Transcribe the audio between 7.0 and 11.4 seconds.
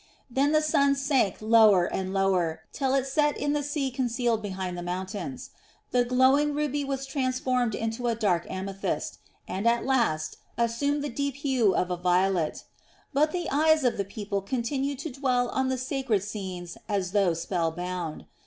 transformed into a dark amethyst, and at last assumed the deep